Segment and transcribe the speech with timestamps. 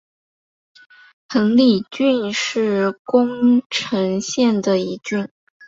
[1.29, 5.29] 亘理郡是宫城县的一郡。